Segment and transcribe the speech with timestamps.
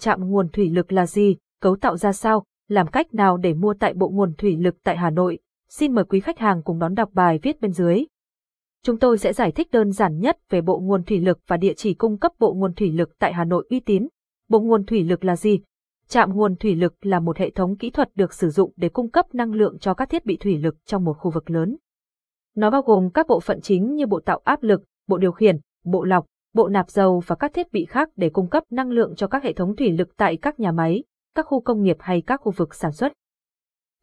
[0.00, 3.74] trạm nguồn thủy lực là gì, cấu tạo ra sao, làm cách nào để mua
[3.74, 5.38] tại bộ nguồn thủy lực tại Hà Nội.
[5.68, 8.04] Xin mời quý khách hàng cùng đón đọc bài viết bên dưới.
[8.84, 11.74] Chúng tôi sẽ giải thích đơn giản nhất về bộ nguồn thủy lực và địa
[11.76, 14.08] chỉ cung cấp bộ nguồn thủy lực tại Hà Nội uy tín.
[14.48, 15.60] Bộ nguồn thủy lực là gì?
[16.08, 19.10] Trạm nguồn thủy lực là một hệ thống kỹ thuật được sử dụng để cung
[19.10, 21.76] cấp năng lượng cho các thiết bị thủy lực trong một khu vực lớn.
[22.56, 25.58] Nó bao gồm các bộ phận chính như bộ tạo áp lực, bộ điều khiển,
[25.84, 29.14] bộ lọc, bộ nạp dầu và các thiết bị khác để cung cấp năng lượng
[29.14, 31.04] cho các hệ thống thủy lực tại các nhà máy,
[31.34, 33.12] các khu công nghiệp hay các khu vực sản xuất.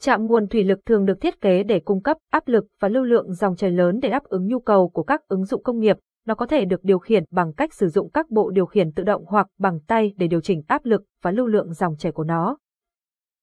[0.00, 3.04] Trạm nguồn thủy lực thường được thiết kế để cung cấp áp lực và lưu
[3.04, 5.96] lượng dòng chảy lớn để đáp ứng nhu cầu của các ứng dụng công nghiệp.
[6.26, 9.04] Nó có thể được điều khiển bằng cách sử dụng các bộ điều khiển tự
[9.04, 12.24] động hoặc bằng tay để điều chỉnh áp lực và lưu lượng dòng chảy của
[12.24, 12.58] nó.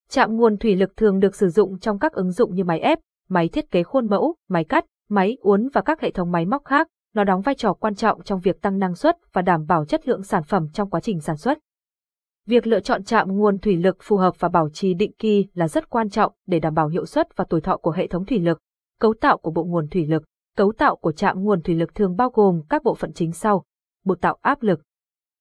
[0.09, 2.99] Trạm nguồn thủy lực thường được sử dụng trong các ứng dụng như máy ép,
[3.29, 6.65] máy thiết kế khuôn mẫu, máy cắt, máy uốn và các hệ thống máy móc
[6.65, 6.87] khác.
[7.13, 10.07] Nó đóng vai trò quan trọng trong việc tăng năng suất và đảm bảo chất
[10.07, 11.57] lượng sản phẩm trong quá trình sản xuất.
[12.45, 15.67] Việc lựa chọn trạm nguồn thủy lực phù hợp và bảo trì định kỳ là
[15.67, 18.39] rất quan trọng để đảm bảo hiệu suất và tuổi thọ của hệ thống thủy
[18.39, 18.59] lực.
[18.99, 20.23] Cấu tạo của bộ nguồn thủy lực
[20.57, 23.63] Cấu tạo của trạm nguồn thủy lực thường bao gồm các bộ phận chính sau.
[24.05, 24.81] Bộ tạo áp lực.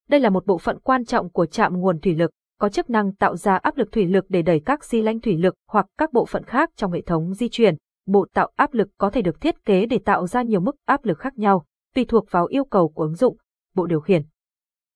[0.09, 3.15] Đây là một bộ phận quan trọng của trạm nguồn thủy lực, có chức năng
[3.15, 6.13] tạo ra áp lực thủy lực để đẩy các xi lanh thủy lực hoặc các
[6.13, 7.77] bộ phận khác trong hệ thống di chuyển.
[8.07, 11.05] Bộ tạo áp lực có thể được thiết kế để tạo ra nhiều mức áp
[11.05, 11.65] lực khác nhau,
[11.95, 13.37] tùy thuộc vào yêu cầu của ứng dụng.
[13.75, 14.23] Bộ điều khiển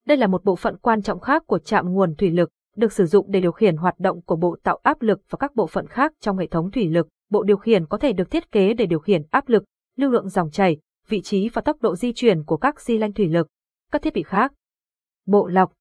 [0.07, 3.07] đây là một bộ phận quan trọng khác của trạm nguồn thủy lực, được sử
[3.07, 5.87] dụng để điều khiển hoạt động của bộ tạo áp lực và các bộ phận
[5.87, 7.09] khác trong hệ thống thủy lực.
[7.31, 9.65] Bộ điều khiển có thể được thiết kế để điều khiển áp lực,
[9.97, 10.77] lưu lượng dòng chảy,
[11.09, 13.49] vị trí và tốc độ di chuyển của các xi lanh thủy lực,
[13.93, 14.53] các thiết bị khác.
[15.27, 15.73] Bộ lọc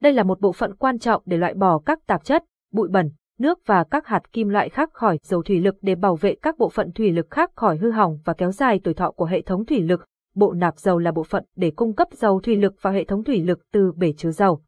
[0.00, 3.10] Đây là một bộ phận quan trọng để loại bỏ các tạp chất, bụi bẩn,
[3.38, 6.58] nước và các hạt kim loại khác khỏi dầu thủy lực để bảo vệ các
[6.58, 9.42] bộ phận thủy lực khác khỏi hư hỏng và kéo dài tuổi thọ của hệ
[9.42, 10.04] thống thủy lực
[10.34, 13.24] bộ nạp dầu là bộ phận để cung cấp dầu thủy lực vào hệ thống
[13.24, 14.62] thủy lực từ bể chứa dầu.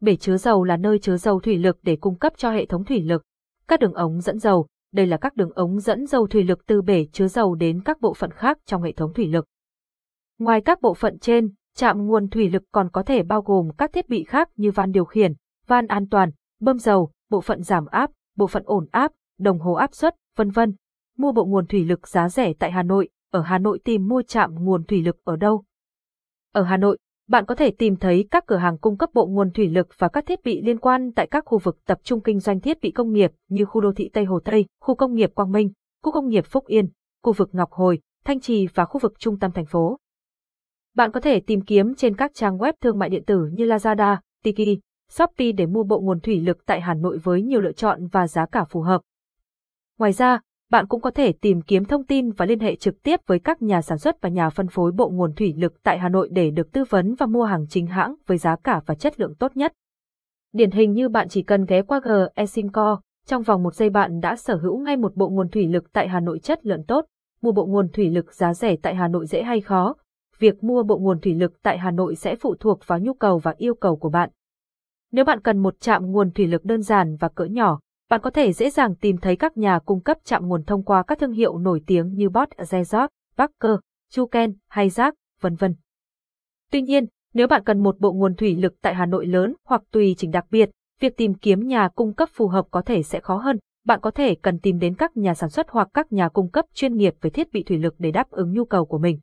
[0.00, 2.84] Bể chứa dầu là nơi chứa dầu thủy lực để cung cấp cho hệ thống
[2.84, 3.22] thủy lực.
[3.68, 6.82] Các đường ống dẫn dầu, đây là các đường ống dẫn dầu thủy lực từ
[6.82, 9.46] bể chứa dầu đến các bộ phận khác trong hệ thống thủy lực.
[10.38, 13.92] Ngoài các bộ phận trên, trạm nguồn thủy lực còn có thể bao gồm các
[13.92, 15.32] thiết bị khác như van điều khiển,
[15.66, 19.72] van an toàn, bơm dầu, bộ phận giảm áp, bộ phận ổn áp, đồng hồ
[19.72, 20.74] áp suất, vân vân.
[21.18, 24.22] Mua bộ nguồn thủy lực giá rẻ tại Hà Nội, ở Hà Nội tìm mua
[24.22, 25.64] trạm nguồn thủy lực ở đâu?
[26.52, 26.98] Ở Hà Nội,
[27.28, 30.08] bạn có thể tìm thấy các cửa hàng cung cấp bộ nguồn thủy lực và
[30.08, 32.90] các thiết bị liên quan tại các khu vực tập trung kinh doanh thiết bị
[32.90, 35.72] công nghiệp như khu đô thị Tây Hồ Tây, khu công nghiệp Quang Minh,
[36.02, 36.88] khu công nghiệp Phúc Yên,
[37.22, 39.98] khu vực Ngọc Hồi, Thanh Trì và khu vực trung tâm thành phố.
[40.94, 44.16] Bạn có thể tìm kiếm trên các trang web thương mại điện tử như Lazada,
[44.44, 44.80] Tiki,
[45.10, 48.26] Shopee để mua bộ nguồn thủy lực tại Hà Nội với nhiều lựa chọn và
[48.26, 49.00] giá cả phù hợp.
[49.98, 50.40] Ngoài ra,
[50.70, 53.62] bạn cũng có thể tìm kiếm thông tin và liên hệ trực tiếp với các
[53.62, 56.50] nhà sản xuất và nhà phân phối bộ nguồn thủy lực tại Hà Nội để
[56.50, 59.56] được tư vấn và mua hàng chính hãng với giá cả và chất lượng tốt
[59.56, 59.72] nhất.
[60.52, 64.20] Điển hình như bạn chỉ cần ghé qua GE Sinco, trong vòng một giây bạn
[64.20, 67.04] đã sở hữu ngay một bộ nguồn thủy lực tại Hà Nội chất lượng tốt.
[67.42, 69.94] Mua bộ nguồn thủy lực giá rẻ tại Hà Nội dễ hay khó?
[70.38, 73.38] Việc mua bộ nguồn thủy lực tại Hà Nội sẽ phụ thuộc vào nhu cầu
[73.38, 74.30] và yêu cầu của bạn.
[75.12, 77.80] Nếu bạn cần một trạm nguồn thủy lực đơn giản và cỡ nhỏ,
[78.10, 81.02] bạn có thể dễ dàng tìm thấy các nhà cung cấp chạm nguồn thông qua
[81.02, 83.76] các thương hiệu nổi tiếng như Bot, Zezot, Parker,
[84.10, 85.74] Chuken hay Giác, vân vân.
[86.70, 89.82] Tuy nhiên, nếu bạn cần một bộ nguồn thủy lực tại Hà Nội lớn hoặc
[89.90, 93.20] tùy chỉnh đặc biệt, việc tìm kiếm nhà cung cấp phù hợp có thể sẽ
[93.20, 93.58] khó hơn.
[93.84, 96.64] Bạn có thể cần tìm đến các nhà sản xuất hoặc các nhà cung cấp
[96.74, 99.18] chuyên nghiệp về thiết bị thủy lực để đáp ứng nhu cầu của mình.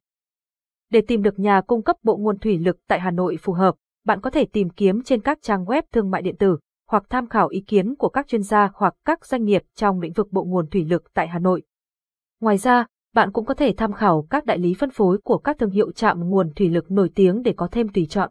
[0.89, 3.75] Để tìm được nhà cung cấp bộ nguồn thủy lực tại Hà Nội phù hợp,
[4.05, 6.57] bạn có thể tìm kiếm trên các trang web thương mại điện tử,
[6.89, 10.13] hoặc tham khảo ý kiến của các chuyên gia hoặc các doanh nghiệp trong lĩnh
[10.13, 11.63] vực bộ nguồn thủy lực tại Hà Nội.
[12.41, 15.59] Ngoài ra, bạn cũng có thể tham khảo các đại lý phân phối của các
[15.59, 18.21] thương hiệu trạm nguồn thủy lực nổi tiếng để có thêm tùy chọn.